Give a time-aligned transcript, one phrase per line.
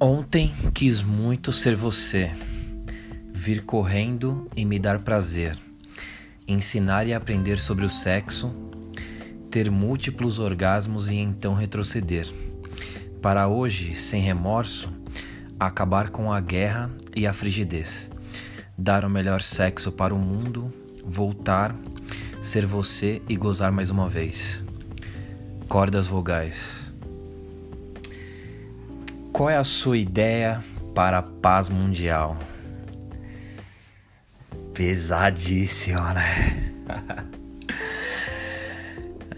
[0.00, 2.30] Ontem quis muito ser você,
[3.34, 5.58] vir correndo e me dar prazer,
[6.46, 8.54] ensinar e aprender sobre o sexo,
[9.50, 12.32] ter múltiplos orgasmos e então retroceder.
[13.20, 14.88] Para hoje, sem remorso,
[15.58, 18.08] acabar com a guerra e a frigidez,
[18.78, 20.72] dar o melhor sexo para o mundo,
[21.04, 21.74] voltar,
[22.40, 24.62] ser você e gozar mais uma vez.
[25.66, 26.87] Cordas vogais.
[29.38, 32.36] Qual é a sua ideia para a paz mundial?
[34.74, 36.74] Pesadíssima, né?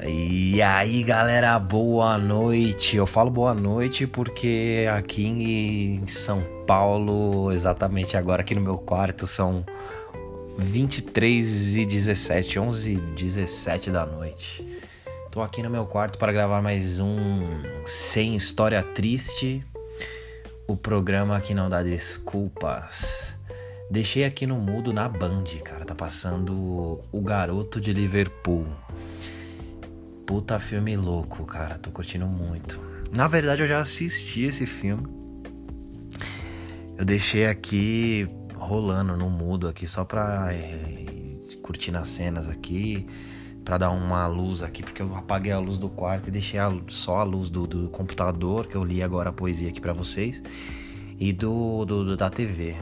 [0.03, 2.97] E aí, galera, boa noite.
[2.97, 9.27] Eu falo boa noite porque aqui em São Paulo, exatamente agora aqui no meu quarto,
[9.27, 9.63] são
[10.57, 14.67] 23 e 17, 11 e 17 da noite.
[15.31, 17.43] Tô aqui no meu quarto para gravar mais um
[17.85, 19.63] Sem História Triste
[20.73, 23.35] o programa que não dá desculpas.
[23.91, 25.85] Deixei aqui no mudo na Band, cara.
[25.85, 28.67] Tá passando O Garoto de Liverpool.
[30.25, 31.77] Puta filme louco, cara.
[31.77, 32.81] Tô curtindo muito.
[33.11, 35.09] Na verdade, eu já assisti esse filme.
[36.97, 41.05] Eu deixei aqui rolando no mudo aqui só pra é,
[41.63, 43.09] curtir nas cenas aqui
[43.71, 46.77] para dar uma luz aqui, porque eu apaguei a luz do quarto e deixei a,
[46.89, 50.43] só a luz do, do, computador, que eu li agora a poesia aqui para vocês,
[51.21, 52.75] e do, do, da TV.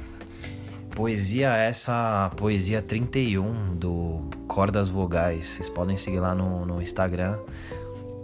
[0.96, 5.48] Poesia essa, poesia 31 do Cordas Vogais.
[5.48, 7.38] Vocês podem seguir lá no, no Instagram,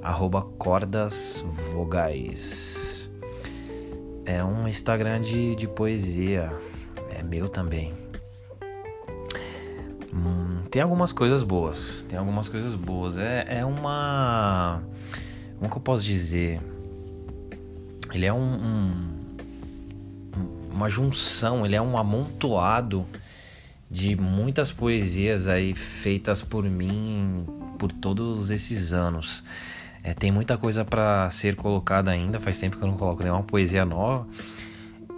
[0.03, 3.11] arroba Cordas Vogais.
[4.25, 6.51] É um Instagram de, de poesia,
[7.15, 8.04] é meu também.
[10.75, 12.05] Tem algumas coisas boas.
[12.09, 13.17] Tem algumas coisas boas.
[13.17, 14.83] É, é uma.
[15.57, 16.61] Como que eu posso dizer?
[18.13, 18.93] Ele é um, um,
[20.73, 23.07] uma junção, ele é um amontoado
[23.89, 27.47] de muitas poesias aí feitas por mim
[27.79, 29.45] por todos esses anos.
[30.03, 33.45] É, tem muita coisa para ser colocada ainda, faz tempo que eu não coloco nenhuma
[33.45, 34.27] poesia nova.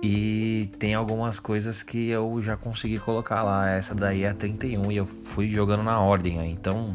[0.03, 3.71] E tem algumas coisas que eu já consegui colocar lá.
[3.71, 6.51] Essa daí é a 31 e eu fui jogando na ordem aí.
[6.51, 6.95] Então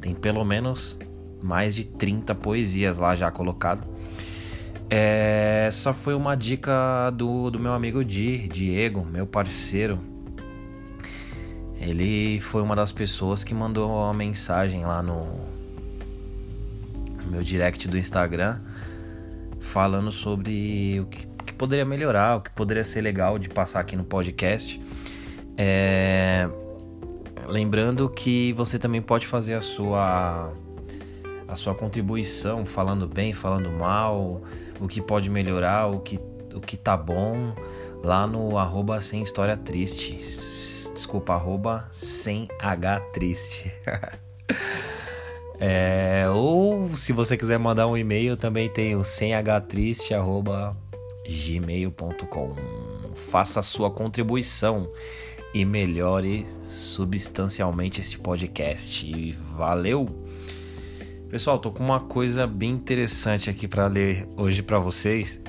[0.00, 0.98] tem pelo menos
[1.42, 3.82] mais de 30 poesias lá já colocado.
[4.90, 9.98] É, só foi uma dica do, do meu amigo Di, Diego, meu parceiro.
[11.78, 15.26] Ele foi uma das pessoas que mandou uma mensagem lá no,
[17.22, 18.58] no meu direct do Instagram
[19.60, 21.26] falando sobre o que
[21.58, 24.80] poderia melhorar, o que poderia ser legal de passar aqui no podcast.
[25.56, 26.48] É...
[27.46, 30.52] Lembrando que você também pode fazer a sua
[31.48, 34.42] a sua contribuição, falando bem, falando mal,
[34.78, 36.20] o que pode melhorar, o que,
[36.54, 37.54] o que tá bom,
[38.04, 40.18] lá no arroba sem história triste.
[40.92, 43.72] Desculpa, arroba sem H triste.
[45.58, 50.76] é, ou se você quiser mandar um e-mail, também tem o sem H triste, arroba
[51.28, 52.54] gmail.com.
[53.14, 54.90] Faça a sua contribuição
[55.52, 59.36] e melhore substancialmente esse podcast.
[59.56, 60.06] Valeu!
[61.28, 65.40] Pessoal, tô com uma coisa bem interessante aqui para ler hoje para vocês.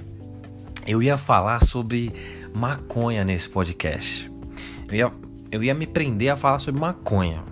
[0.85, 2.11] Eu ia falar sobre
[2.53, 4.29] maconha nesse podcast.
[4.89, 5.11] Eu ia,
[5.51, 7.43] eu ia me prender a falar sobre maconha.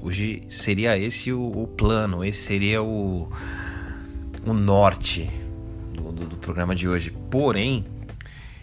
[0.00, 3.28] Hoje seria esse o, o plano, esse seria o,
[4.46, 5.30] o norte
[5.94, 7.10] do, do programa de hoje.
[7.30, 7.84] Porém,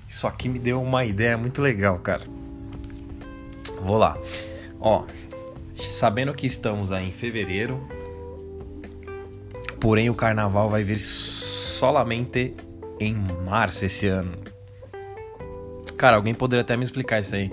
[0.07, 2.23] isso aqui me deu uma ideia muito legal, cara.
[3.81, 4.17] Vou lá.
[4.79, 5.05] Ó,
[5.75, 7.79] sabendo que estamos aí em fevereiro,
[9.79, 12.53] porém o carnaval vai vir solamente
[12.99, 13.15] em
[13.45, 14.33] março esse ano.
[15.97, 17.51] Cara, alguém poderia até me explicar isso aí.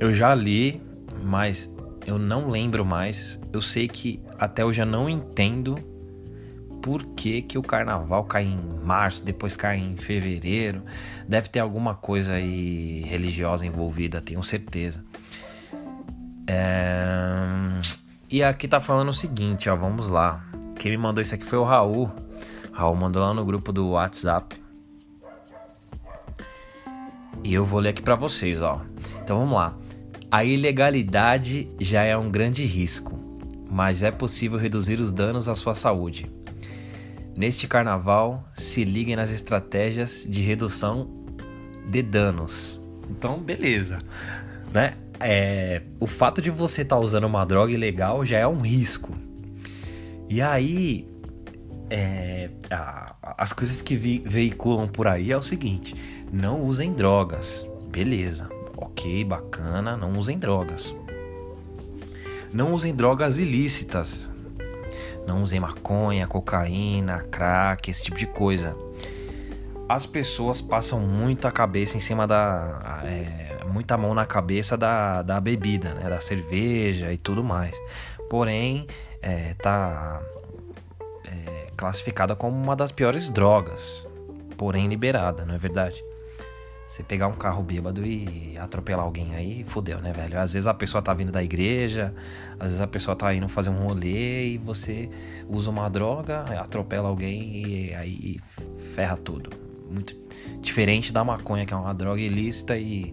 [0.00, 0.82] Eu já li,
[1.22, 1.72] mas
[2.06, 3.40] eu não lembro mais.
[3.52, 5.76] Eu sei que até hoje eu não entendo
[6.84, 10.82] por que, que o carnaval cai em março, depois cai em fevereiro.
[11.26, 15.02] Deve ter alguma coisa aí religiosa envolvida, tenho certeza.
[16.46, 17.48] É...
[18.28, 20.44] E aqui tá falando o seguinte, ó, vamos lá.
[20.78, 22.10] Quem me mandou isso aqui foi o Raul.
[22.70, 24.54] Raul mandou lá no grupo do WhatsApp.
[27.42, 28.82] E eu vou ler aqui para vocês, ó.
[29.22, 29.74] Então vamos lá.
[30.30, 33.18] A ilegalidade já é um grande risco,
[33.70, 36.43] mas é possível reduzir os danos à sua saúde.
[37.36, 41.08] Neste carnaval, se liguem nas estratégias de redução
[41.86, 42.80] de danos.
[43.10, 43.98] Então, beleza,
[44.72, 44.94] né?
[45.20, 49.12] É, o fato de você estar tá usando uma droga ilegal já é um risco.
[50.28, 51.08] E aí,
[51.90, 55.94] é, a, as coisas que vi, veiculam por aí é o seguinte:
[56.32, 57.66] Não usem drogas.
[57.88, 58.48] Beleza.
[58.76, 59.96] Ok, bacana.
[59.96, 60.94] Não usem drogas.
[62.52, 64.30] Não usem drogas ilícitas.
[65.26, 68.76] Não usem maconha, cocaína, crack, esse tipo de coisa.
[69.88, 73.02] As pessoas passam muito a cabeça em cima da.
[73.04, 76.08] É, muita mão na cabeça da, da bebida, né?
[76.08, 77.76] Da cerveja e tudo mais.
[78.30, 78.86] Porém,
[79.20, 80.20] é, tá
[81.24, 84.06] é, classificada como uma das piores drogas.
[84.56, 86.02] Porém, liberada, não é verdade?
[86.94, 90.38] Você pegar um carro bêbado e atropelar alguém aí, fodeu, né, velho?
[90.38, 92.14] Às vezes a pessoa tá vindo da igreja,
[92.52, 95.10] às vezes a pessoa tá indo fazer um rolê e você
[95.48, 98.40] usa uma droga, atropela alguém e aí
[98.94, 99.50] ferra tudo.
[99.90, 100.16] Muito
[100.60, 103.12] diferente da maconha, que é uma droga ilícita e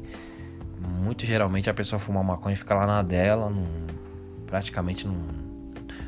[0.77, 3.51] muito geralmente a pessoa fuma maconha e fica lá na dela,
[4.45, 5.17] praticamente não,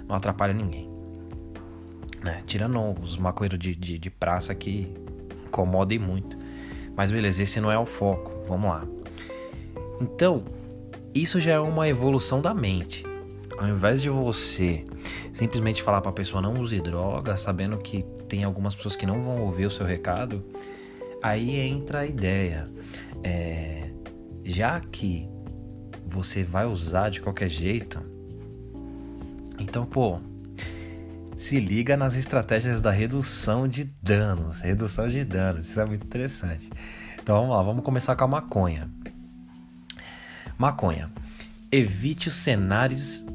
[0.07, 0.87] não atrapalha ninguém.
[2.23, 2.43] Né?
[2.45, 4.93] Tirando os maconheiros de, de, de praça que
[5.47, 6.42] incomodem muito.
[6.95, 8.31] Mas beleza, esse não é o foco.
[8.47, 8.87] Vamos lá.
[9.99, 10.43] Então,
[11.13, 13.05] isso já é uma evolução da mente.
[13.57, 14.85] Ao invés de você
[15.31, 19.21] simplesmente falar para a pessoa não use droga, sabendo que tem algumas pessoas que não
[19.21, 20.43] vão ouvir o seu recado,
[21.21, 22.67] aí entra a ideia.
[23.23, 23.89] É,
[24.43, 25.27] já que
[26.05, 28.01] você vai usar de qualquer jeito,
[29.59, 30.19] então, pô,
[31.43, 34.61] se liga nas estratégias da redução de danos.
[34.61, 36.69] Redução de danos, isso é muito interessante.
[37.21, 38.89] Então vamos lá, vamos começar com a maconha.
[40.57, 41.11] Maconha.
[41.69, 43.25] Evite os cenários.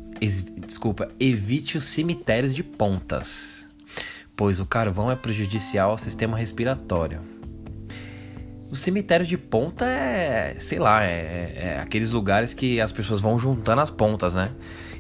[0.66, 3.68] Desculpa, evite os cemitérios de pontas,
[4.34, 7.20] pois o carvão é prejudicial ao sistema respiratório.
[8.70, 13.38] O cemitério de ponta é, sei lá, é, é aqueles lugares que as pessoas vão
[13.38, 14.50] juntando as pontas, né?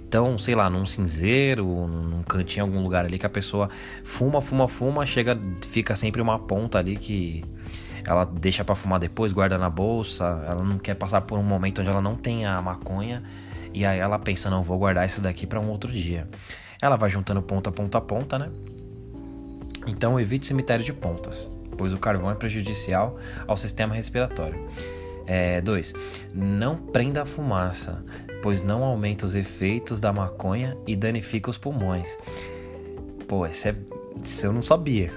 [0.08, 3.68] Então, sei lá, num cinzeiro, num cantinho, algum lugar ali que a pessoa
[4.02, 5.38] fuma, fuma, fuma, chega,
[5.68, 7.44] fica sempre uma ponta ali que
[8.06, 11.82] ela deixa para fumar depois, guarda na bolsa, ela não quer passar por um momento
[11.82, 13.22] onde ela não tem a maconha
[13.74, 16.26] e aí ela pensa, não, vou guardar isso daqui para um outro dia.
[16.80, 18.48] Ela vai juntando ponta, ponta, ponta, né?
[19.86, 24.58] Então evite cemitério de pontas, pois o carvão é prejudicial ao sistema respiratório.
[25.62, 25.92] 2.
[25.92, 25.96] É,
[26.34, 28.02] não prenda a fumaça,
[28.42, 32.16] pois não aumenta os efeitos da maconha e danifica os pulmões.
[33.26, 33.74] Pô, isso, é,
[34.22, 35.12] isso eu não sabia.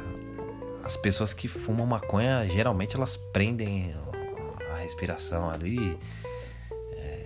[0.83, 3.95] As pessoas que fumam maconha, geralmente elas prendem
[4.73, 5.97] a respiração ali.
[6.93, 7.23] É,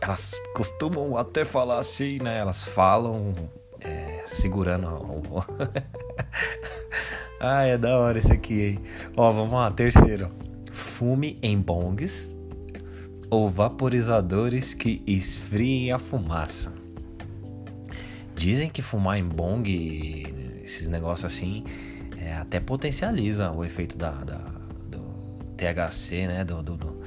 [0.00, 2.38] elas costumam até falar assim, né?
[2.38, 3.34] Elas falam
[3.80, 4.88] é, segurando.
[7.40, 8.78] ah, é da hora esse aqui, hein?
[9.16, 10.30] Ó, vamos lá, terceiro
[10.72, 12.31] fume em bongs
[13.32, 16.70] ou vaporizadores que esfriem a fumaça.
[18.36, 21.64] Dizem que fumar em bong, esses negócios assim,
[22.18, 25.00] é, até potencializa o efeito da, da do
[25.56, 26.44] THC, né?
[26.44, 27.02] Do, do, do,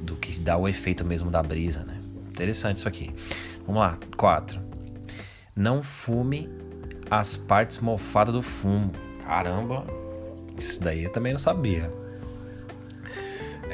[0.00, 2.00] do, que dá o efeito mesmo da brisa, né?
[2.30, 3.14] Interessante isso aqui.
[3.64, 4.60] Vamos lá, 4.
[5.54, 6.50] Não fume
[7.08, 8.90] as partes mofadas do fumo.
[9.24, 9.86] Caramba,
[10.58, 11.88] isso daí eu também não sabia.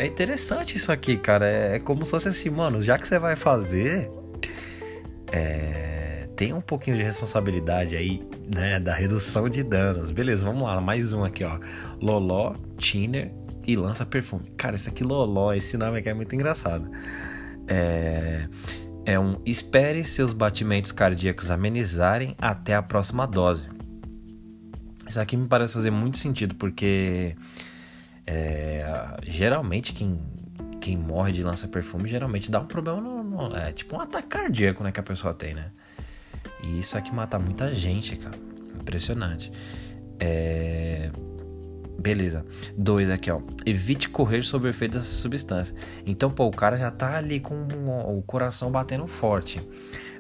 [0.00, 1.47] É interessante isso aqui, cara.
[1.47, 4.11] É, é, como se fosse assim, mano, já que você vai fazer,
[5.31, 10.11] é, tem um pouquinho de responsabilidade aí, né, da redução de danos.
[10.11, 11.59] Beleza, vamos lá, mais um aqui, ó.
[12.00, 13.30] Loló, Tiner
[13.66, 14.49] e lança perfume.
[14.57, 16.90] Cara, esse aqui Loló, esse nome aqui é muito engraçado.
[17.69, 18.49] É,
[19.04, 23.69] é um espere seus batimentos cardíacos amenizarem até a próxima dose.
[25.07, 27.37] Isso aqui me parece fazer muito sentido porque
[28.32, 28.87] é,
[29.25, 30.20] geralmente quem,
[30.80, 34.84] quem morre de lança-perfume geralmente dá um problema no, no, É tipo um ataque cardíaco,
[34.84, 34.92] né?
[34.92, 35.72] Que a pessoa tem, né?
[36.62, 38.37] E isso aqui mata muita gente, cara.
[38.80, 39.50] Impressionante.
[40.20, 41.10] É...
[41.99, 42.46] Beleza.
[42.78, 43.40] Dois aqui, ó.
[43.66, 45.75] Evite correr sob o efeito dessa substância.
[46.06, 47.66] Então, pô, o cara já tá ali com
[48.16, 49.60] o coração batendo forte.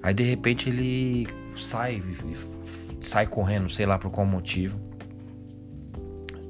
[0.02, 2.02] Aí, de repente, ele sai,
[3.00, 4.89] sai correndo, sei lá por qual motivo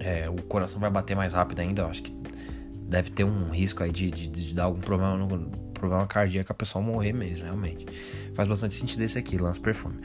[0.01, 1.83] é, o coração vai bater mais rápido ainda.
[1.83, 2.13] Eu acho que
[2.89, 6.55] deve ter um risco aí de, de, de dar algum problema no problema cardíaco, a
[6.55, 7.87] pessoa morrer mesmo, realmente.
[8.35, 10.01] Faz bastante sentido esse aqui, lança perfume.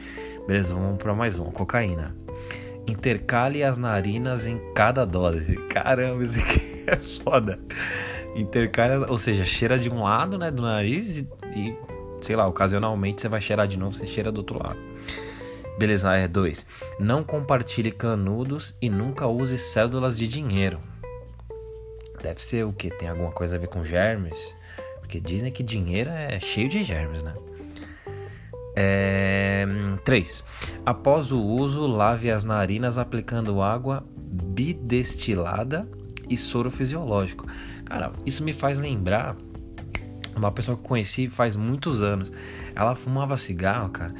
[0.47, 1.45] Beleza, vamos para mais um.
[1.45, 2.15] Cocaína.
[2.87, 5.55] Intercale as narinas em cada dose.
[5.69, 7.59] Caramba, isso aqui é foda.
[8.35, 11.75] Intercale, ou seja, cheira de um lado, né, do nariz e, e
[12.21, 14.79] sei lá, ocasionalmente você vai cheirar de novo, você cheira do outro lado.
[15.77, 16.65] Beleza, é 2.
[16.99, 20.79] Não compartilhe canudos e nunca use cédulas de dinheiro.
[22.21, 22.89] Deve ser o que?
[22.89, 24.55] Tem alguma coisa a ver com germes?
[24.99, 27.33] Porque dizem que dinheiro é cheio de germes, né?
[28.75, 29.65] É...
[30.03, 30.43] 3.
[30.85, 35.87] Após o uso, lave as narinas aplicando água bidestilada
[36.29, 37.45] e soro fisiológico.
[37.85, 39.35] Cara, isso me faz lembrar
[40.35, 42.31] uma pessoa que eu conheci faz muitos anos.
[42.75, 44.13] Ela fumava cigarro, cara,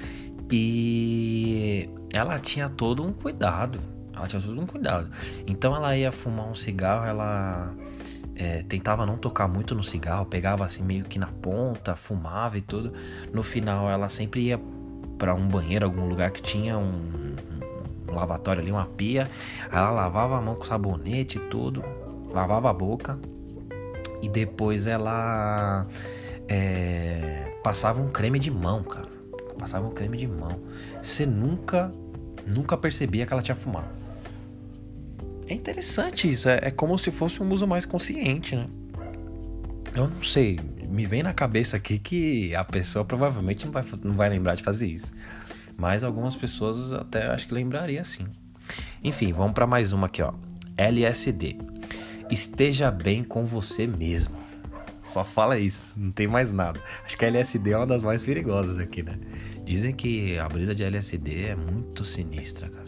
[0.52, 3.80] e ela tinha todo um cuidado.
[4.16, 5.10] Ela tinha todo um cuidado.
[5.46, 7.74] Então ela ia fumar um cigarro, ela
[8.36, 12.62] é, tentava não tocar muito no cigarro, pegava assim meio que na ponta, fumava e
[12.62, 12.94] tudo.
[13.34, 14.60] No final ela sempre ia
[15.18, 17.36] para um banheiro, algum lugar que tinha um,
[18.08, 19.30] um, lavatório ali, uma pia.
[19.72, 21.84] Ela lavava a mão com sabonete e tudo,
[22.32, 23.18] lavava a boca
[24.22, 25.86] e depois ela
[26.48, 29.15] é, passava um creme de mão, cara.
[29.58, 30.60] Passava um creme de mão.
[31.02, 31.92] Você nunca,
[32.46, 33.88] nunca percebia que ela tinha fumado.
[35.48, 36.50] É interessante isso.
[36.50, 38.68] É, é como se fosse um uso mais consciente, né?
[39.96, 40.60] Eu não sei.
[40.90, 44.64] Me vem na cabeça aqui que a pessoa provavelmente não vai, não vai lembrar de
[44.64, 45.14] fazer isso.
[45.78, 48.26] Mas algumas pessoas até acho que lembraria sim.
[49.04, 50.34] Enfim, vamos para mais uma aqui, ó.
[50.78, 51.58] LSD.
[52.30, 54.45] Esteja bem com você mesmo.
[55.06, 56.82] Só fala isso, não tem mais nada.
[57.06, 59.20] Acho que a LSD é uma das mais perigosas aqui, né?
[59.64, 62.88] Dizem que a brisa de LSD é muito sinistra, cara.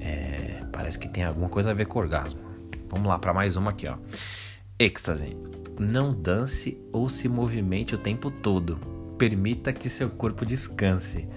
[0.00, 2.40] É, parece que tem alguma coisa a ver com orgasmo.
[2.88, 3.96] Vamos lá para mais uma aqui, ó.
[4.78, 5.36] Êxtase.
[5.78, 8.78] Não dance ou se movimente o tempo todo.
[9.18, 11.28] Permita que seu corpo descanse.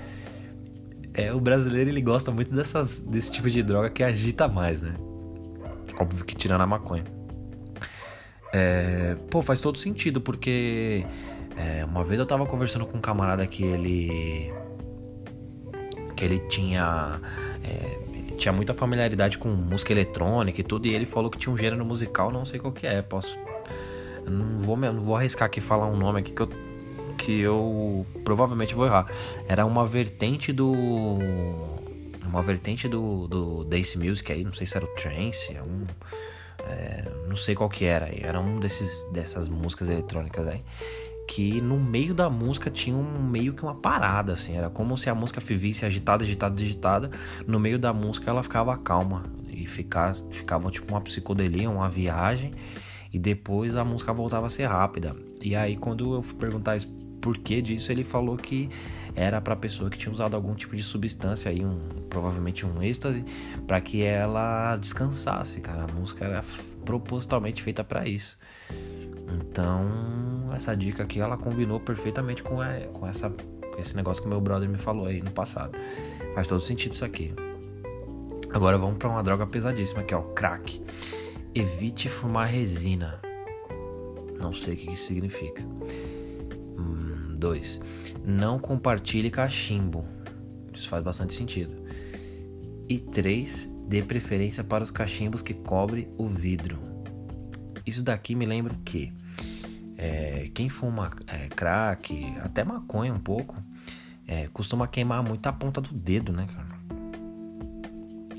[1.13, 4.93] É, o brasileiro ele gosta muito dessas, desse tipo de droga que agita mais, né?
[5.99, 7.03] Óbvio que tirando a maconha.
[8.53, 11.05] É, pô, faz todo sentido, porque
[11.57, 14.53] é, uma vez eu tava conversando com um camarada que ele.
[16.15, 17.19] que ele tinha.
[17.63, 21.53] É, ele tinha muita familiaridade com música eletrônica e tudo, e ele falou que tinha
[21.53, 23.37] um gênero musical, não sei qual que é, posso.
[24.27, 26.49] Não vou, não vou arriscar aqui falar um nome aqui que eu,
[27.17, 29.07] que eu provavelmente vou errar.
[29.47, 30.73] Era uma vertente do.
[32.25, 35.85] Uma vertente do, do Dance Music aí, não sei se era o Trance, um
[36.69, 40.61] é, não sei qual que era, era um desses dessas músicas eletrônicas aí
[41.31, 45.09] que no meio da música tinha um meio que uma parada assim, era como se
[45.09, 47.11] a música vivesse agitada, agitada, agitada,
[47.47, 52.53] no meio da música ela ficava calma e ficava, ficava tipo uma psicodelia, uma viagem.
[53.13, 55.15] E depois a música voltava a ser rápida.
[55.41, 56.89] E aí quando eu fui perguntar isso
[57.21, 58.69] por que disso, ele falou que
[59.15, 63.23] era para pessoa que tinha usado algum tipo de substância aí, um, provavelmente um êxtase,
[63.67, 65.83] para que ela descansasse, cara.
[65.83, 66.43] A música era
[66.85, 68.37] propositalmente feita para isso.
[69.33, 73.29] Então, essa dica aqui ela combinou perfeitamente com, a, com essa
[73.71, 75.77] com esse negócio que meu brother me falou aí no passado.
[76.35, 77.33] Faz todo sentido isso aqui.
[78.53, 80.83] Agora vamos para uma droga pesadíssima que é o crack.
[81.55, 83.19] Evite fumar resina.
[84.37, 85.63] Não sei o que isso significa.
[87.41, 87.81] 2.
[88.23, 90.05] Não compartilhe cachimbo.
[90.73, 91.75] Isso faz bastante sentido.
[92.87, 93.69] E 3.
[93.87, 96.79] Dê preferência para os cachimbos que cobrem o vidro.
[97.85, 99.11] Isso daqui me lembra que
[99.97, 103.61] é, quem fuma é, crack, até maconha um pouco,
[104.25, 106.79] é, costuma queimar muito a ponta do dedo, né, cara?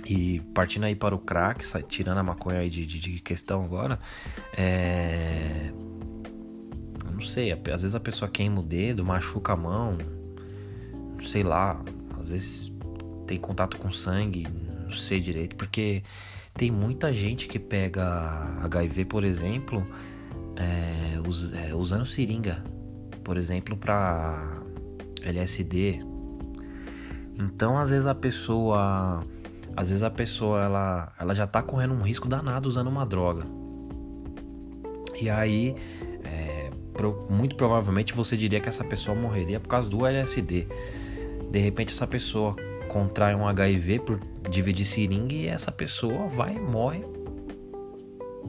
[0.07, 3.99] E partindo aí para o crack, tirando a maconha aí de, de, de questão agora,
[4.57, 5.71] é,
[7.23, 9.97] não sei, às vezes a pessoa queima o dedo, machuca a mão,
[11.21, 11.81] sei lá,
[12.21, 12.73] às vezes
[13.29, 14.47] tem contato com sangue,
[14.83, 16.03] não sei direito, porque
[16.55, 18.05] tem muita gente que pega
[18.65, 19.87] HIV, por exemplo,
[20.57, 22.65] é, us, é, usando seringa,
[23.23, 24.61] por exemplo, para
[25.23, 26.05] LSD.
[27.39, 29.25] Então, às vezes a pessoa,
[29.77, 33.47] às vezes a pessoa ela, ela já tá correndo um risco danado usando uma droga.
[35.21, 35.77] E aí
[37.31, 40.67] muito provavelmente você diria que essa pessoa morreria por causa do LSD.
[41.51, 42.55] De repente essa pessoa
[42.89, 44.21] contrai um HIV por
[44.51, 47.05] dividir seringa e essa pessoa vai e morre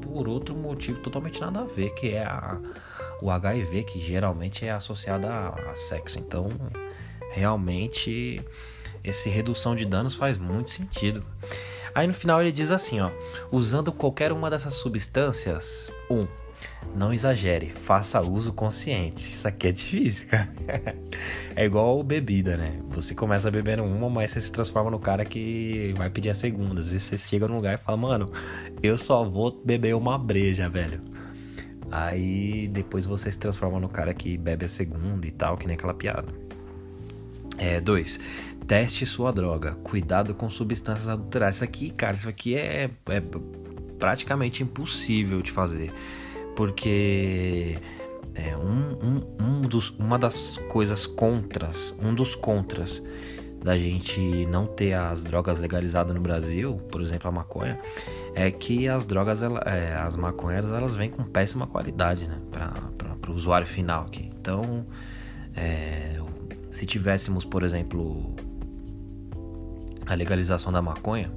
[0.01, 2.59] por outro motivo totalmente nada a ver, que é a,
[3.21, 6.19] o HIV, que geralmente é associado a, a sexo.
[6.19, 6.49] Então,
[7.31, 8.41] realmente,
[9.03, 11.23] esse redução de danos faz muito sentido.
[11.95, 13.11] Aí no final ele diz assim, ó,
[13.51, 16.27] usando qualquer uma dessas substâncias, um,
[16.95, 19.31] não exagere, faça uso consciente.
[19.31, 20.49] Isso aqui é difícil, cara.
[21.55, 22.79] é igual bebida, né?
[22.89, 26.81] Você começa bebendo uma, mas você se transforma no cara que vai pedir a segunda.
[26.81, 28.31] Às vezes você chega num lugar e fala, mano,
[28.81, 31.01] eu só vou beber uma breja, velho.
[31.91, 35.75] Aí depois você se transforma no cara que bebe a segunda e tal, que nem
[35.75, 36.27] aquela piada.
[37.57, 38.19] É, dois,
[38.67, 39.73] teste sua droga.
[39.83, 41.55] Cuidado com substâncias adulteradas.
[41.55, 43.21] Isso aqui, cara, isso aqui é, é
[43.97, 45.91] praticamente impossível de fazer
[46.55, 47.77] porque
[48.35, 53.01] é, um, um, um dos, uma das coisas contras, um dos contras
[53.63, 57.79] da gente não ter as drogas legalizadas no Brasil, por exemplo a maconha,
[58.35, 63.33] é que as drogas, é, as maconhas, elas vêm com péssima qualidade, né, para o
[63.33, 64.29] usuário final aqui.
[64.37, 64.85] Então,
[65.55, 66.19] é,
[66.69, 68.35] se tivéssemos, por exemplo,
[70.05, 71.31] a legalização da maconha,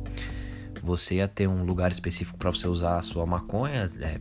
[0.82, 3.88] você ia ter um lugar específico para você usar a sua maconha.
[4.00, 4.18] É,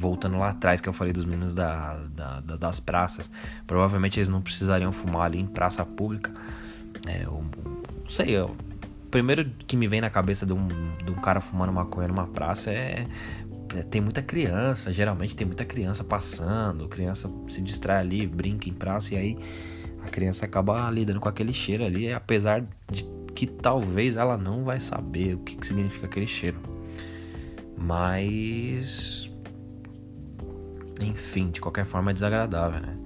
[0.00, 3.30] voltando lá atrás que eu falei dos meninos da, da, da, das praças,
[3.66, 6.32] provavelmente eles não precisariam fumar ali em praça pública.
[7.06, 7.44] É, eu,
[8.02, 8.56] não sei, eu,
[9.10, 10.66] primeiro que me vem na cabeça de um,
[11.04, 13.06] de um cara fumando maconha numa praça é,
[13.74, 18.72] é, tem muita criança, geralmente tem muita criança passando, criança se distrai ali, brinca em
[18.72, 19.38] praça e aí
[20.02, 24.80] a criança acaba lidando com aquele cheiro ali, apesar de que talvez ela não vai
[24.80, 26.58] saber o que, que significa aquele cheiro.
[27.76, 29.29] Mas.
[31.04, 32.96] Enfim, de qualquer forma é desagradável, né?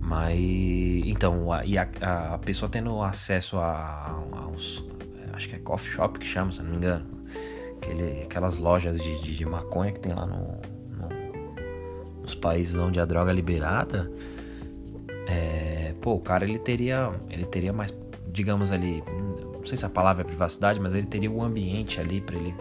[0.00, 0.38] Mas.
[0.38, 1.88] Então, a, e a,
[2.34, 4.84] a pessoa tendo acesso a, a uns.
[5.32, 7.06] Acho que é coffee shop que chama, se não me engano.
[7.76, 10.60] Aquele, aquelas lojas de, de, de maconha que tem lá no,
[10.96, 14.10] no, nos países onde a droga é liberada.
[15.28, 17.94] É, pô, o cara ele teria, ele teria mais,
[18.32, 22.20] digamos ali, não sei se a palavra é privacidade, mas ele teria um ambiente ali
[22.20, 22.54] para ele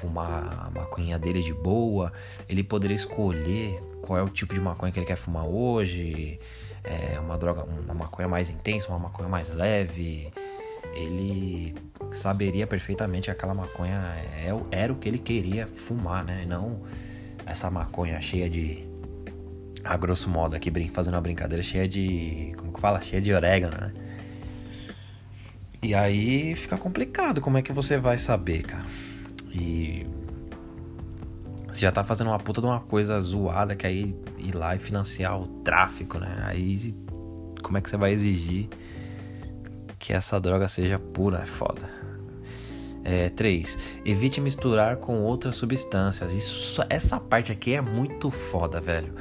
[0.00, 2.12] fumar a maconha dele de boa,
[2.48, 6.38] ele poderia escolher qual é o tipo de maconha que ele quer fumar hoje,
[6.84, 10.30] é uma droga, uma maconha mais intensa, uma maconha mais leve.
[10.94, 11.74] Ele
[12.12, 16.44] saberia perfeitamente que aquela maconha é, era o que ele queria fumar, né?
[16.46, 16.82] Não
[17.46, 18.84] essa maconha cheia de.
[19.82, 22.54] A grosso modo, aqui fazendo uma brincadeira, cheia de.
[22.56, 23.00] Como que fala?
[23.00, 23.92] Cheia de orégano, né?
[25.82, 28.86] E aí fica complicado, como é que você vai saber, cara?
[29.54, 30.06] E
[31.68, 34.78] você já tá fazendo uma puta de uma coisa zoada que aí ir lá e
[34.78, 36.42] financiar o tráfico, né?
[36.44, 36.94] Aí
[37.62, 38.68] como é que você vai exigir
[39.98, 41.38] que essa droga seja pura?
[41.38, 41.88] É foda.
[43.02, 44.00] É, 3.
[44.04, 46.32] Evite misturar com outras substâncias.
[46.32, 49.12] Isso, essa parte aqui é muito foda, velho.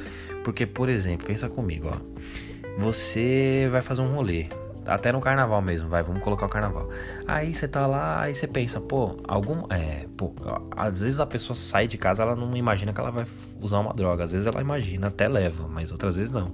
[0.43, 2.79] Porque, por exemplo, pensa comigo, ó.
[2.79, 4.47] Você vai fazer um rolê.
[4.87, 6.89] Até no carnaval mesmo, vai, vamos colocar o carnaval.
[7.27, 9.65] Aí você tá lá, aí você pensa, pô, algum.
[9.69, 10.33] É, pô,
[10.75, 13.25] às vezes a pessoa sai de casa, ela não imagina que ela vai
[13.61, 14.23] usar uma droga.
[14.23, 16.53] Às vezes ela imagina, até leva, mas outras vezes não.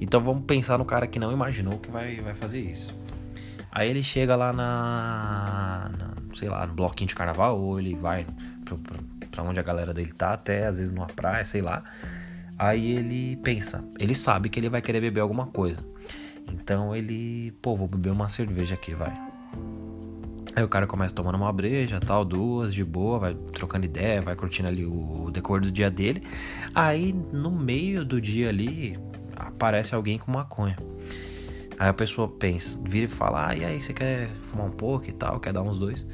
[0.00, 2.94] Então vamos pensar no cara que não imaginou que vai, vai fazer isso.
[3.70, 8.26] Aí ele chega lá na, na sei lá, no bloquinho de carnaval, ou ele vai
[8.64, 8.76] pra,
[9.30, 11.82] pra onde a galera dele tá, até às vezes numa praia, sei lá.
[12.58, 15.78] Aí ele pensa, ele sabe que ele vai querer beber alguma coisa.
[16.52, 19.12] Então ele, pô, vou beber uma cerveja aqui, vai.
[20.56, 24.36] Aí o cara começa tomando uma breja, tal, duas, de boa, vai trocando ideia, vai
[24.36, 26.22] curtindo ali o decor do dia dele.
[26.74, 28.96] Aí no meio do dia ali
[29.36, 30.76] aparece alguém com maconha.
[31.78, 35.08] Aí a pessoa pensa, vira e fala: Ah, e aí, você quer fumar um pouco
[35.08, 35.40] e tal?
[35.40, 36.06] Quer dar uns dois?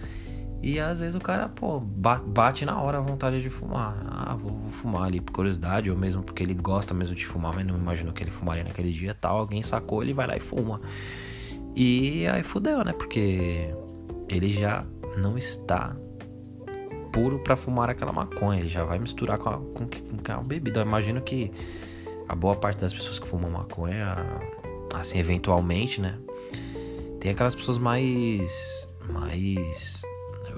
[0.62, 3.96] E às vezes o cara, pô, bate na hora a vontade de fumar.
[4.06, 7.54] Ah, vou, vou, fumar ali por curiosidade, ou mesmo porque ele gosta mesmo de fumar,
[7.54, 9.38] mas não imaginou que ele fumaria naquele dia tal.
[9.38, 10.80] Alguém sacou, ele vai lá e fuma.
[11.74, 12.92] E aí fudeu, né?
[12.92, 13.74] Porque
[14.28, 14.84] ele já
[15.16, 15.96] não está
[17.10, 18.60] puro para fumar aquela maconha.
[18.60, 20.80] Ele já vai misturar com a, com, com a bebida.
[20.80, 21.50] Eu imagino que
[22.28, 24.16] a boa parte das pessoas que fumam maconha,
[24.94, 26.18] assim, eventualmente, né?
[27.18, 28.88] Tem aquelas pessoas mais.
[29.08, 30.02] mais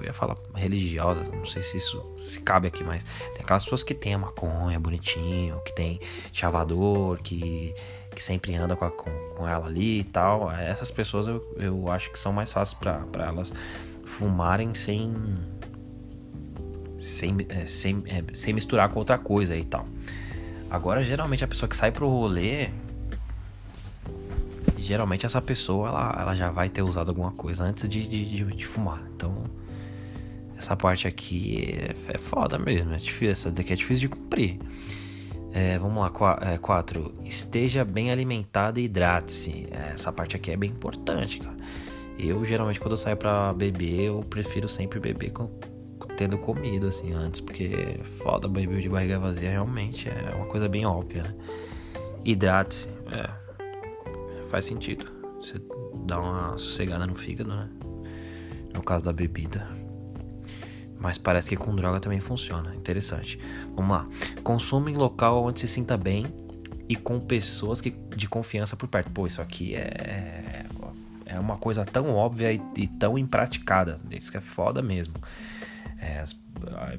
[0.03, 3.83] eu ia falar religiosa, não sei se isso se cabe aqui, mas tem aquelas pessoas
[3.83, 6.01] que tem a maconha bonitinho, que tem
[6.33, 7.75] chavador, que,
[8.15, 10.51] que sempre anda com, a, com, com, ela ali e tal.
[10.51, 13.53] Essas pessoas eu, eu acho que são mais fáceis para elas
[14.05, 15.15] fumarem sem.
[16.99, 19.85] Sem, é, sem, é, sem misturar com outra coisa e tal.
[20.71, 22.71] Agora, geralmente, a pessoa que sai pro rolê,
[24.79, 28.45] geralmente essa pessoa ela, ela já vai ter usado alguma coisa antes de, de, de,
[28.45, 29.03] de fumar.
[29.17, 29.45] Então
[30.62, 34.61] essa parte aqui é, é foda mesmo, é difícil, essa daqui é difícil de cumprir.
[35.53, 37.14] É, vamos lá, 4.
[37.20, 39.68] É, esteja bem alimentado e hidrate-se.
[39.70, 41.57] É, essa parte aqui é bem importante, cara.
[42.18, 45.51] Eu geralmente quando eu saio pra beber, eu prefiro sempre beber com,
[46.16, 50.87] tendo comido assim antes, porque foda beber de barriga vazia realmente é uma coisa bem
[50.87, 51.35] óbvia, né?
[52.25, 53.29] Hidrate-se, é,
[54.48, 55.07] faz sentido.
[55.40, 55.61] Você
[56.07, 57.68] dá uma sossegada no fígado, né?
[58.72, 59.82] No caso da bebida.
[61.03, 62.75] Mas parece que com droga também funciona.
[62.77, 63.38] Interessante.
[63.75, 64.07] Vamos lá.
[64.45, 66.27] Consuma em local onde se sinta bem
[66.88, 69.11] e com pessoas que, de confiança por perto.
[69.11, 70.65] Pô, isso aqui é,
[71.27, 73.99] é uma coisa tão óbvia e, e tão impraticada.
[74.11, 75.15] Isso que é foda mesmo.
[75.99, 76.23] É,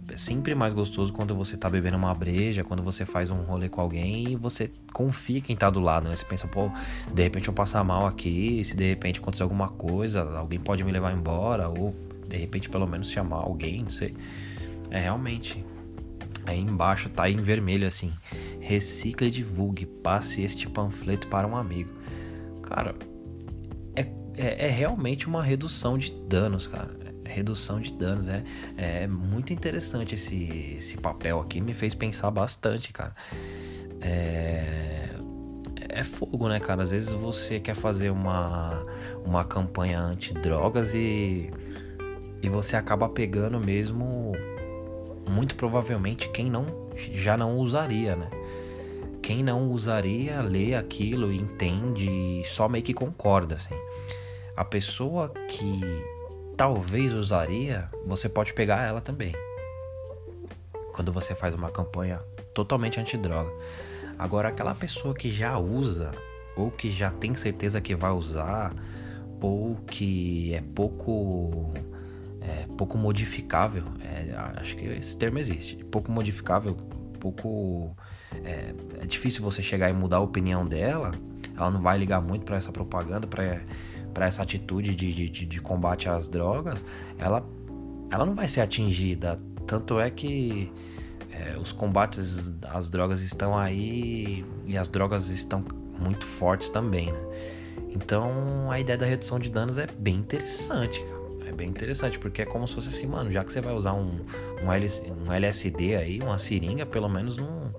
[0.09, 3.69] é, sempre mais gostoso quando você tá bebendo uma breja, quando você faz um rolê
[3.69, 6.15] com alguém e você confia quem tá do lado, né?
[6.15, 6.69] Você pensa, pô,
[7.07, 10.83] se de repente eu passar mal aqui, se de repente acontecer alguma coisa, alguém pode
[10.83, 11.95] me levar embora, ou
[12.27, 14.15] de repente pelo menos chamar alguém, não sei.
[14.89, 15.63] É realmente.
[16.45, 18.11] Aí embaixo tá em vermelho assim:
[18.59, 21.91] recicle e divulgue, passe este panfleto para um amigo.
[22.63, 22.95] Cara,
[23.95, 24.01] é,
[24.37, 28.29] é, é realmente uma redução de danos, cara redução de danos.
[28.29, 28.43] É,
[28.77, 33.15] é muito interessante esse, esse papel aqui, me fez pensar bastante, cara.
[33.99, 35.09] É,
[35.89, 36.83] é fogo, né, cara?
[36.83, 38.85] Às vezes você quer fazer uma,
[39.25, 41.49] uma campanha anti-drogas e,
[42.43, 44.33] e você acaba pegando mesmo,
[45.29, 48.29] muito provavelmente, quem não já não usaria, né?
[49.21, 53.73] Quem não usaria, lê aquilo, entende e só meio que concorda, assim.
[54.57, 55.79] A pessoa que
[56.57, 59.33] talvez usaria, você pode pegar ela também.
[60.93, 62.19] Quando você faz uma campanha
[62.53, 63.51] totalmente antidroga.
[64.19, 66.11] Agora, aquela pessoa que já usa,
[66.57, 68.75] ou que já tem certeza que vai usar,
[69.41, 71.73] ou que é pouco
[72.43, 76.75] é, pouco modificável, é, acho que esse termo existe, pouco modificável,
[77.19, 77.95] pouco
[78.43, 81.11] é, é, difícil você chegar e mudar a opinião dela,
[81.55, 86.09] ela não vai ligar muito para essa propaganda, para essa atitude de, de, de, combate
[86.09, 86.85] às drogas,
[87.17, 87.45] ela,
[88.11, 89.37] ela não vai ser atingida.
[89.65, 90.71] Tanto é que
[91.31, 95.63] é, os combates às drogas estão aí e as drogas estão
[95.97, 97.19] muito fortes também, né?
[97.89, 101.22] Então a ideia da redução de danos é bem interessante, cara.
[101.53, 103.93] É bem interessante, porque é como se fosse assim, mano, já que você vai usar
[103.93, 104.25] um,
[104.63, 107.71] um, LS, um LSD aí, uma seringa, pelo menos não.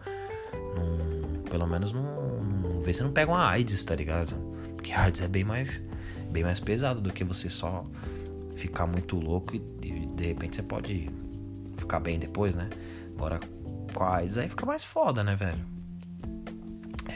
[1.51, 2.79] pelo menos não.
[2.81, 4.37] Vê se não pega uma AIDS, tá ligado?
[4.77, 5.83] Porque a AIDS é bem mais
[6.31, 7.85] bem mais pesado do que você só
[8.57, 11.11] ficar muito louco e, e de repente você pode
[11.77, 12.71] ficar bem depois, né?
[13.17, 13.41] Agora,
[13.93, 15.65] quais aí fica mais foda, né, velho?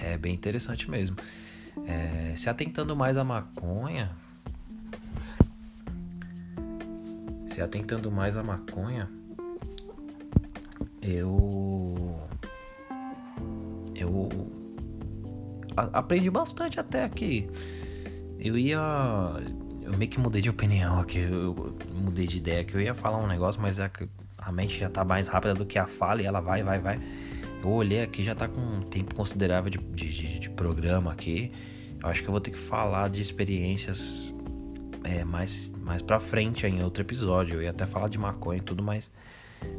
[0.03, 1.17] É bem interessante mesmo.
[1.87, 4.11] É, se atentando mais à maconha.
[7.59, 9.11] Se atentando mais à maconha,
[11.03, 12.17] eu.
[13.97, 14.29] Eu.
[15.77, 17.51] Aprendi bastante até aqui.
[18.39, 18.79] Eu ia.
[19.83, 23.19] Eu meio que mudei de opinião aqui, eu mudei de ideia que eu ia falar
[23.19, 23.91] um negócio, mas a,
[24.39, 27.01] a mente já tá mais rápida do que a fala e ela vai, vai, vai.
[27.61, 31.51] Eu olhei aqui, já tá com um tempo considerável de, de, de programa aqui.
[32.01, 34.33] Eu acho que eu vou ter que falar de experiências
[35.09, 37.57] é, mais, mais pra frente aí, em outro episódio.
[37.57, 39.11] Eu ia até falar de maconha e tudo, mas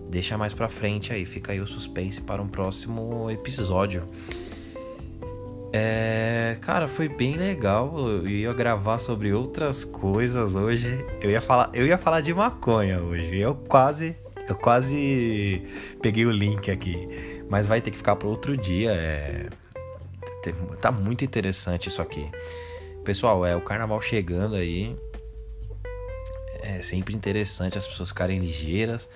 [0.10, 1.26] deixa mais pra frente aí.
[1.26, 4.08] Fica aí o suspense para um próximo episódio.
[5.72, 7.96] É, cara, foi bem legal.
[8.00, 11.06] Eu ia gravar sobre outras coisas hoje.
[11.22, 13.38] Eu ia falar, eu ia falar de maconha hoje.
[13.38, 14.16] Eu quase,
[14.48, 15.64] eu quase
[16.02, 17.08] peguei o link aqui,
[17.48, 18.94] mas vai ter que ficar para outro dia.
[18.94, 19.50] É,
[20.82, 22.28] tá muito interessante isso aqui.
[23.06, 24.96] Pessoal, é o carnaval chegando aí.
[26.62, 29.10] É sempre interessante as pessoas ficarem ligeiras.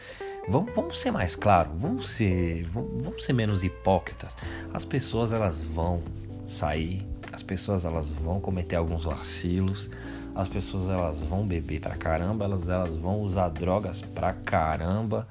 [0.47, 4.36] Vamos, vamos ser mais claros, vamos ser, vamos, vamos ser menos hipócritas.
[4.73, 6.03] As pessoas elas vão
[6.45, 9.89] sair, as pessoas elas vão cometer alguns vacilos,
[10.36, 15.27] as pessoas elas vão beber pra caramba, elas, elas vão usar drogas pra caramba.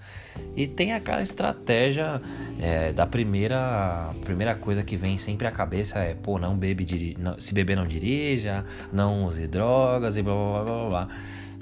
[0.56, 2.22] E tem aquela estratégia
[2.60, 7.38] é, da primeira primeira coisa que vem sempre à cabeça é, pô, não bebe, não,
[7.38, 11.08] se beber não dirija, não use drogas e blá blá blá blá blá.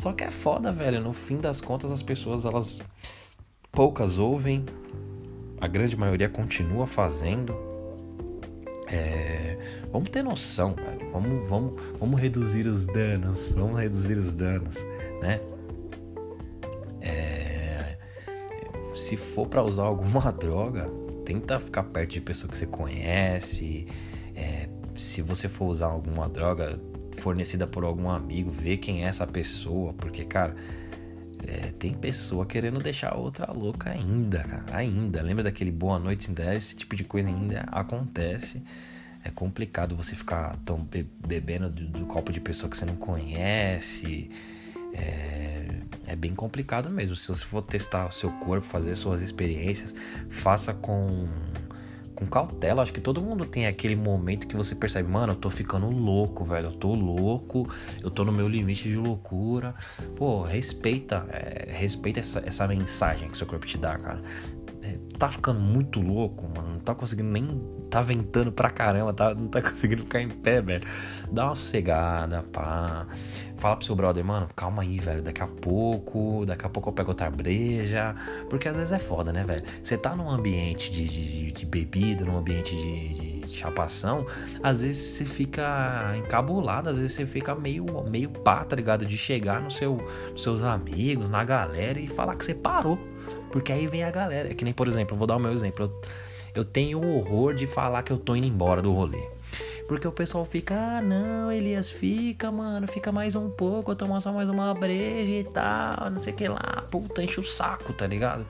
[0.00, 2.80] Só que é foda, velho, no fim das contas as pessoas elas
[3.70, 4.64] poucas ouvem,
[5.60, 7.54] a grande maioria continua fazendo
[8.90, 9.56] é,
[9.92, 11.12] vamos ter noção, velho.
[11.12, 13.52] Vamos, vamos, vamos reduzir os danos.
[13.52, 14.84] Vamos reduzir os danos,
[15.22, 15.40] né?
[17.00, 17.96] É,
[18.96, 20.86] se for para usar alguma droga,
[21.24, 23.86] tenta ficar perto de pessoa que você conhece.
[24.34, 26.80] É, se você for usar alguma droga
[27.20, 30.54] fornecida por algum amigo, vê quem é essa pessoa, porque, cara,
[31.46, 34.64] é, tem pessoa querendo deixar outra louca ainda, cara.
[34.72, 35.22] Ainda.
[35.22, 36.54] Lembra daquele Boa Noite Cinderela?
[36.54, 38.62] Esse tipo de coisa ainda acontece.
[39.22, 42.96] É complicado você ficar tão be bebendo do, do, copo de pessoa que você não
[42.96, 44.30] conhece.
[44.92, 45.66] É,
[46.06, 47.16] é bem complicado mesmo.
[47.16, 49.94] Se você for testar o seu corpo, fazer suas experiências,
[50.30, 51.28] faça com
[52.20, 52.83] com cautela.
[52.83, 56.44] Acho que todo mundo tem aquele momento que você percebe, mano, eu tô ficando louco,
[56.44, 56.68] velho.
[56.68, 57.68] Eu tô louco,
[58.02, 59.74] eu tô no meu limite de loucura.
[60.14, 64.22] Pô, respeita, é, respeita essa, essa mensagem que seu corpo te dá, cara.
[64.82, 67.60] É, tá ficando muito louco, mano, não tá conseguindo nem.
[67.90, 70.86] tá ventando pra caramba, tá, não tá conseguindo ficar em pé, velho.
[71.30, 73.06] Dá uma sossegada, pá.
[73.58, 75.22] Fala pro seu brother, mano, calma aí, velho.
[75.22, 78.14] Daqui a pouco, daqui a pouco eu pego outra breja.
[78.48, 79.62] Porque às vezes é foda, né, velho?
[79.82, 84.24] Você tá num ambiente de, de, de bebida, num ambiente de, de, chapação,
[84.62, 89.04] às vezes você fica encabulado, às vezes você fica meio, meio pá, tá ligado?
[89.04, 92.96] De chegar no seu, nos seus amigos, na galera e falar que você parou.
[93.50, 94.50] Porque aí vem a galera.
[94.50, 95.85] É que nem, por exemplo, vou dar o meu exemplo.
[95.87, 96.00] Eu,
[96.54, 99.22] eu tenho horror de falar que eu tô indo embora do rolê.
[99.90, 104.20] Porque o pessoal fica, ah, não, Elias, fica, mano, fica mais um pouco, eu tomo
[104.20, 106.85] só mais uma breja e tal, não sei o que lá.
[106.88, 108.46] Puta, enche o saco, tá ligado?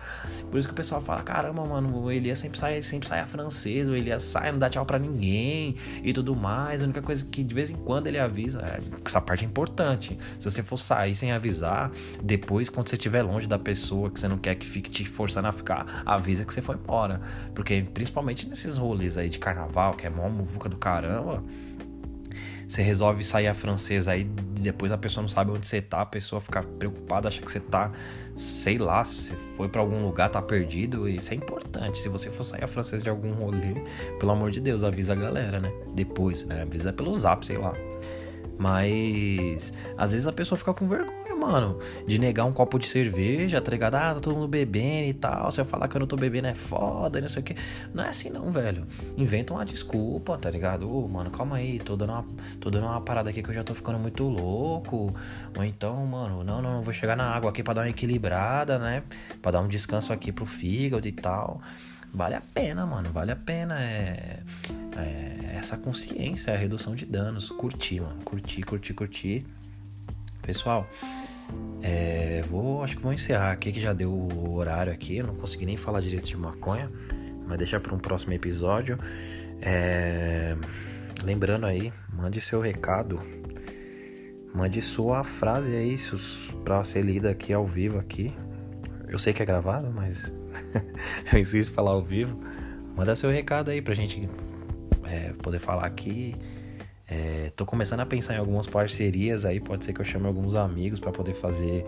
[0.50, 3.26] Por isso que o pessoal fala, caramba, mano, o Elias sempre sai, sempre sai a
[3.26, 6.82] francês, o Elias sai, não dá tchau pra ninguém e tudo mais.
[6.82, 10.18] A única coisa que de vez em quando ele avisa, é, essa parte é importante.
[10.38, 11.90] Se você for sair sem avisar,
[12.22, 15.48] depois, quando você estiver longe da pessoa que você não quer que fique te forçando
[15.48, 17.18] a ficar, avisa que você foi embora.
[17.54, 21.29] Porque principalmente nesses rolês aí de carnaval, que é mó muvuca do caramba
[22.70, 26.06] você resolve sair a francesa aí, depois a pessoa não sabe onde você tá, a
[26.06, 27.90] pessoa fica preocupada, acha que você tá,
[28.36, 31.98] sei lá, se você foi para algum lugar, tá perdido, isso é importante.
[31.98, 33.74] Se você for sair a francesa de algum rolê,
[34.20, 35.72] pelo amor de Deus, avisa a galera, né?
[35.94, 36.62] Depois, né?
[36.62, 37.74] Avisa pelo zap, sei lá.
[38.56, 43.60] Mas às vezes a pessoa fica com vergonha mano, de negar um copo de cerveja,
[43.60, 43.94] tá ligado?
[43.94, 45.50] Ah, tá todo mundo bebendo e tal.
[45.50, 47.56] Se eu falar que eu não tô bebendo é foda, não sei o que.
[47.94, 48.86] Não é assim não, velho.
[49.16, 50.88] Inventa uma desculpa, tá ligado?
[50.88, 52.24] Ô, oh, mano, calma aí, tô dando, uma,
[52.60, 55.14] tô dando uma parada aqui que eu já tô ficando muito louco.
[55.56, 59.02] Ou então, mano, não, não, vou chegar na água aqui pra dar uma equilibrada, né?
[59.40, 61.60] Pra dar um descanso aqui pro fígado e tal
[62.12, 63.10] vale a pena, mano.
[63.12, 64.40] Vale a pena é,
[64.96, 67.50] é, essa consciência, a redução de danos.
[67.50, 68.22] Curtir, mano.
[68.24, 69.46] Curtir, curtir, curtir.
[70.50, 70.84] Pessoal,
[71.80, 75.22] é, vou, acho que vou encerrar aqui que já deu o horário aqui.
[75.22, 76.90] Não consegui nem falar direito de maconha,
[77.46, 78.98] mas deixar para um próximo episódio.
[79.62, 80.56] É,
[81.22, 83.20] lembrando aí, mande seu recado,
[84.52, 85.94] mande sua frase aí
[86.64, 88.34] para ser lida aqui ao vivo aqui.
[89.06, 90.32] Eu sei que é gravado, mas
[91.32, 92.36] eu insisto em falar ao vivo.
[92.96, 94.28] Manda seu recado aí pra gente
[95.04, 96.34] é, poder falar aqui.
[97.10, 100.54] É, tô começando a pensar em algumas parcerias aí, pode ser que eu chame alguns
[100.54, 101.84] amigos para poder fazer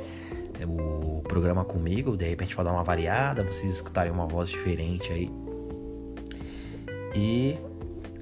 [0.58, 5.12] é, o programa comigo, de repente para dar uma variada, vocês escutarem uma voz diferente
[5.12, 5.30] aí.
[7.14, 7.56] E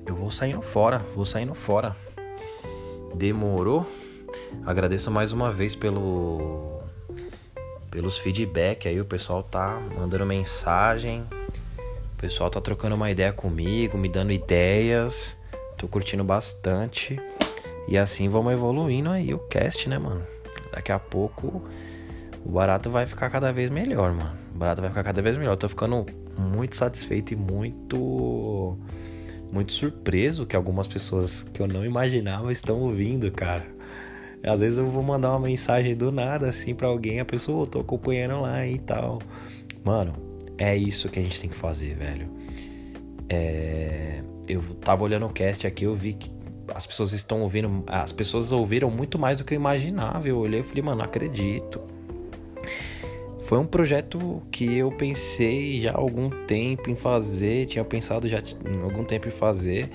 [0.05, 1.97] eu vou saindo fora, vou saindo fora.
[3.15, 3.87] Demorou?
[4.67, 6.81] Agradeço mais uma vez pelo
[7.91, 11.25] pelos feedback aí, o pessoal tá mandando mensagem,
[12.15, 15.40] o pessoal tá trocando uma ideia comigo, me dando ideias.
[15.81, 17.19] Tô curtindo bastante.
[17.89, 20.23] E assim vamos evoluindo aí o cast, né, mano?
[20.71, 21.65] Daqui a pouco
[22.45, 24.37] o barato vai ficar cada vez melhor, mano.
[24.55, 25.53] O barato vai ficar cada vez melhor.
[25.53, 26.05] Eu tô ficando
[26.37, 28.77] muito satisfeito e muito
[29.51, 33.67] muito surpreso que algumas pessoas que eu não imaginava estão ouvindo, cara.
[34.45, 37.67] Às vezes eu vou mandar uma mensagem do nada assim para alguém, a pessoa, oh,
[37.67, 39.19] tô acompanhando lá e tal.
[39.83, 40.13] Mano,
[40.59, 42.31] é isso que a gente tem que fazer, velho.
[43.31, 46.31] É eu tava olhando o cast aqui, eu vi que
[46.75, 50.29] as pessoas estão ouvindo, as pessoas ouviram muito mais do que eu imaginava.
[50.29, 51.81] Eu olhei e falei, mano, não acredito.
[53.45, 58.39] Foi um projeto que eu pensei já há algum tempo em fazer, tinha pensado já
[58.39, 59.91] há algum tempo em fazer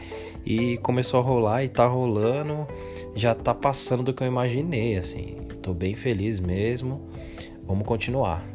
[0.45, 2.67] e começou a rolar e tá rolando,
[3.15, 5.37] já tá passando do que eu imaginei, assim.
[5.61, 7.01] Tô bem feliz mesmo.
[7.65, 8.45] Vamos continuar.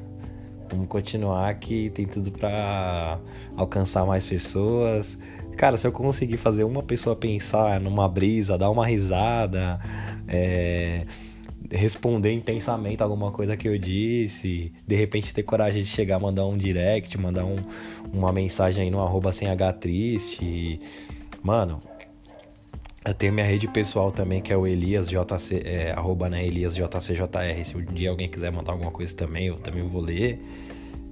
[0.70, 3.18] Vamos continuar que tem tudo para
[3.56, 5.18] alcançar mais pessoas,
[5.60, 9.78] Cara, se eu conseguir fazer uma pessoa pensar numa brisa, dar uma risada,
[10.26, 11.04] é,
[11.70, 16.56] responder intensamente alguma coisa que eu disse, de repente ter coragem de chegar, mandar um
[16.56, 17.56] direct, mandar um,
[18.10, 20.80] uma mensagem aí no arroba sem H triste.
[21.42, 21.78] Mano,
[23.04, 26.74] eu tenho minha rede pessoal também, que é o Elias JC, é, arroba né, Elias
[26.74, 27.64] JCJR.
[27.66, 30.40] Se um dia alguém quiser mandar alguma coisa também, eu também vou ler.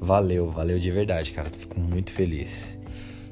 [0.00, 1.50] Valeu, valeu de verdade, cara.
[1.50, 2.77] Fico muito feliz.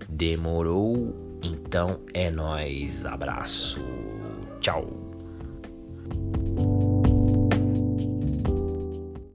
[0.09, 1.15] Demorou?
[1.43, 3.05] Então é nós.
[3.05, 3.81] Abraço.
[4.61, 4.87] Tchau.